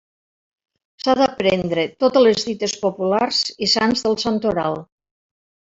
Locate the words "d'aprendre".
1.19-1.83